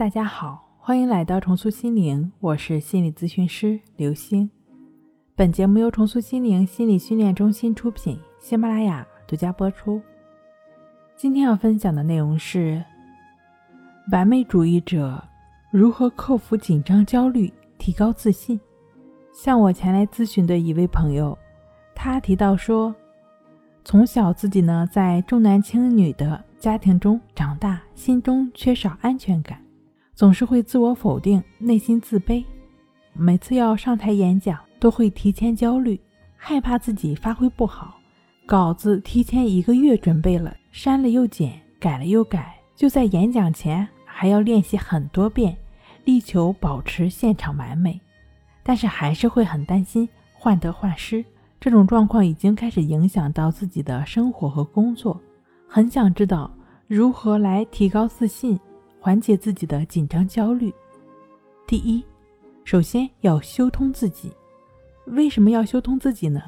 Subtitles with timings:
[0.00, 4.50] 大家好，欢迎来到重塑心灵，我是心理咨询师刘星。
[5.36, 10.00] 本节目由重塑心灵心理训练中心出品，喜马拉雅独家播出。
[11.16, 12.82] 今天要分享的内容是：
[14.10, 15.22] 完美主义者
[15.70, 18.58] 如何克服紧张、焦虑，提高自信。
[19.34, 21.36] 向我前来咨询的一位朋友，
[21.94, 22.94] 他提到说，
[23.84, 29.62] 从小自己呢在重男轻女的家庭中长大，心中缺少安全感。
[30.20, 32.44] 总是会自我否定，内心自卑。
[33.14, 35.98] 每次要上台演讲，都会提前焦虑，
[36.36, 37.94] 害怕自己发挥不好。
[38.44, 42.54] 稿子提前一个月准备了，删了又剪，改了又改。
[42.76, 45.56] 就在演讲前，还要练习很多遍，
[46.04, 47.98] 力求保持现场完美。
[48.62, 51.24] 但是还是会很担心患得患失。
[51.58, 55.18] 这种状况已经开始影响到自己的生活和工作，
[55.66, 56.50] 很想知道
[56.86, 58.60] 如何来提高自信。
[59.00, 60.72] 缓解自己的紧张焦虑。
[61.66, 62.04] 第一，
[62.64, 64.30] 首先要修通自己。
[65.06, 66.42] 为什么要修通自己呢？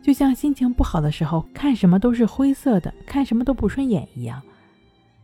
[0.00, 4.40] 就像心情不好的时候，看什么都是灰色的，看什么都不顺眼一样。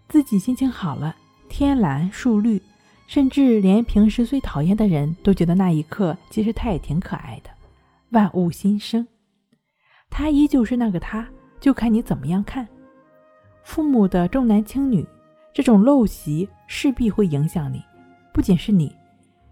[0.09, 1.15] 自己心情好了，
[1.49, 2.61] 天蓝树绿，
[3.07, 7.51] 甚至连平时最讨厌的人都觉得那一刻其实他也挺可爱的。
[8.11, 9.07] 万物新生，
[10.11, 11.27] 他依旧是那个他，
[11.61, 12.67] 就看你怎么样看。
[13.63, 15.07] 父母的重男轻女。
[15.55, 17.83] 这种陋习势必会影响你，
[18.33, 18.95] 不仅是你，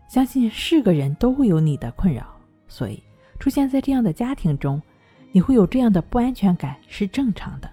[0.08, 2.27] 相信是个人都会有你的困扰。
[2.67, 3.00] 所以
[3.39, 4.83] 出现在这样的家庭中，
[5.30, 7.70] 你会有这样的不安全感是正常的。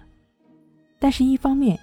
[0.98, 1.78] 但是，一方面，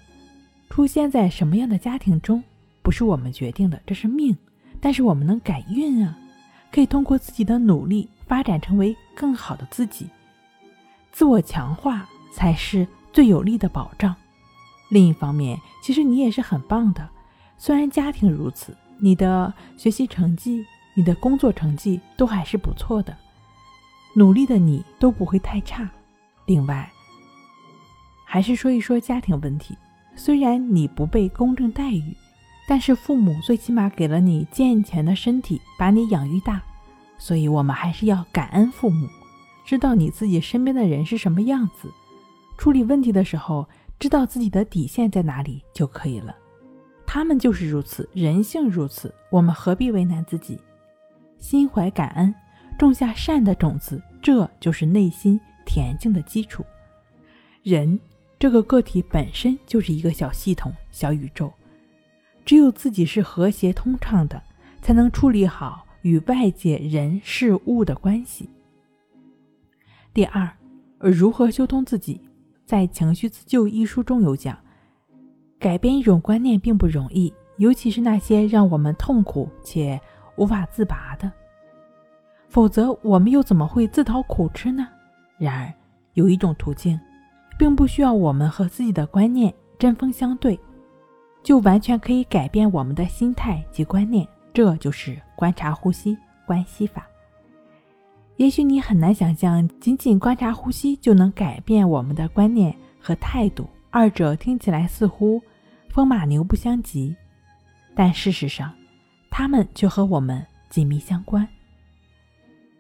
[0.70, 2.42] 出现在什么样的家庭中
[2.81, 4.36] 不是我们决定的，这是命。
[4.80, 6.18] 但是我们能改运啊，
[6.72, 10.08] 可以通过自己的努力发展成为更好的自己。
[11.12, 14.16] 自我强化才是最有力的保障。
[14.90, 17.10] 另一方面，其实你也是很棒的。
[17.58, 23.16] 虽然家庭如此，你的学习成绩、你的工作成绩都还是不错的，
[24.14, 25.90] 努力的你都不会太差。
[26.46, 26.90] 另外，
[28.24, 29.76] 还是说一说家庭问题。
[30.16, 32.16] 虽然你不被公正待遇，
[32.68, 36.62] 但是父母最起码给了你健全的身体，把你养育大。
[37.18, 39.08] 所以，我们还是要感恩父母，
[39.66, 41.92] 知道你自己身边的人是什么样子，
[42.58, 43.68] 处理问题的时候。
[44.00, 46.35] 知道自己的底线在哪里就可以了。
[47.06, 50.59] 他们就是如此，人性如此，我们何必为难自己？
[51.40, 52.34] 心怀感恩，
[52.78, 56.66] 种下善的种子，这就是内心恬静的基础。
[57.63, 58.00] 人
[58.38, 61.52] 这个个体本身就是一个小系统、小宇宙，
[62.46, 64.41] 只有自己是和谐通畅的，
[64.81, 68.50] 才能处理好与外界人事物的关系。
[70.14, 70.52] 第二，
[71.00, 72.19] 如何修通自己？
[72.67, 74.57] 在《情绪自救》一书中有讲，
[75.57, 79.97] 改变一种观念并不容易，尤其是那些让我们痛苦且
[80.35, 81.31] 无法自拔的。
[82.50, 84.85] 否则，我们又怎么会自讨苦吃呢？
[85.38, 85.73] 然而，
[86.16, 87.00] 有一种途径，
[87.57, 90.59] 并不需要我们和自己的观念针锋相对，
[91.41, 94.28] 就完全可以改变我们的心态及观念。
[94.53, 97.07] 这就是观察呼吸关系法。
[98.38, 105.42] 也许你很难想象，仅仅观察呼吸就能改变我们的观念和态度，二者听起来似乎
[105.90, 107.16] 风马牛不相及，
[107.96, 108.72] 但事实上，
[109.31, 111.47] 它们却和我们紧密相关。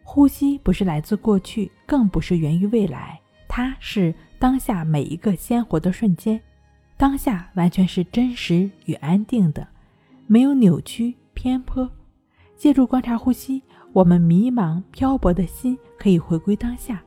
[0.03, 6.39] 呼吸不是来自过去，更不是源于未来，它是当下每一个鲜活的瞬间，
[6.97, 9.67] 当下完全是真实与安定的，
[10.27, 11.89] 没有扭曲偏颇。
[12.57, 13.61] 借助观察呼吸。
[13.93, 17.01] 我们迷茫漂泊的心可以回归当下，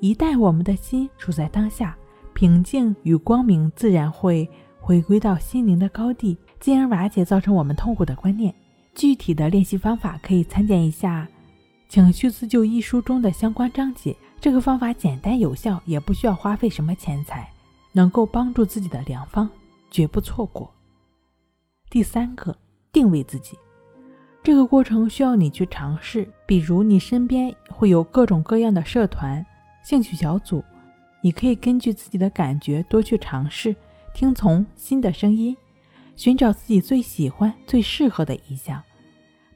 [0.00, 1.96] 一旦我们的心处在当下，
[2.32, 4.48] 平静与光明自然会
[4.80, 8.54] 回归到心灵的高地，进而瓦解造成我们痛苦的观念。
[8.94, 11.28] 具体的练习方法可以参见一下
[11.92, 14.16] 《情绪自救》一书中的相关章节。
[14.40, 17.50] 这个方法简单有效，也不需要花费什么钱财，
[17.92, 19.48] 能够帮助自己的良方，
[19.90, 20.72] 绝不错过。
[21.90, 22.56] 第三个，
[22.92, 23.56] 定位自己。
[24.42, 29.44] 这个过程需要你去尝试，比如你身边会有各种各样的社团、
[29.84, 30.64] 兴趣小组，
[31.20, 33.74] 你可以根据自己的感觉多去尝试，
[34.12, 35.56] 听从新的声音，
[36.16, 38.82] 寻找自己最喜欢、最适合的一项，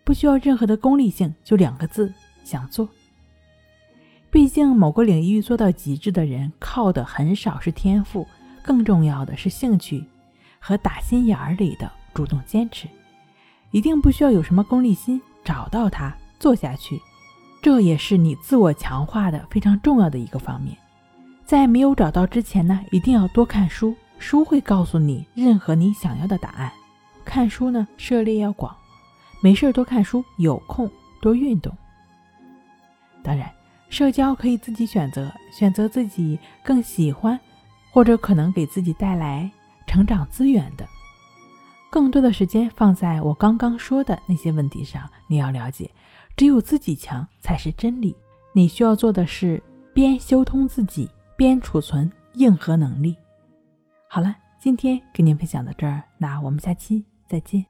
[0.05, 2.13] 不需要任何的功利性，就两个字：
[2.45, 2.89] 想做。
[4.31, 8.25] 毕竟某个领域做到极致的人，靠的很少是天赋，
[8.63, 10.05] 更重要的是兴趣
[10.61, 12.87] 和打心眼儿里的主动坚持。
[13.77, 16.99] 一定不需要有什么功利心，找到它做下去，
[17.61, 20.75] 这也是你自我强化的非常重要的一个方面。
[21.45, 26.73] 在没有找到之前呢，一定要多看书，书会告诉你任何你想要的答案。
[27.23, 28.75] 看书呢涉猎要广，
[29.43, 30.91] 没事多看书，有空
[31.21, 31.71] 多运动。
[33.23, 33.53] 当然，
[33.91, 37.39] 社交可以自己选择，选择自己更喜欢，
[37.93, 39.51] 或者可能给自己带来
[39.87, 40.89] 成长资源的。
[41.97, 45.09] 更多的时间放在我刚刚说的那些问题上。
[45.29, 45.91] 你要了解，
[46.37, 48.15] 只有自己强才是真理。
[48.53, 49.63] 你需要做的是
[49.95, 51.09] 边修通自己，
[51.39, 53.17] 边储存硬核能力。
[54.11, 57.65] 好了，今天跟您分享到这儿，那我们下期再见。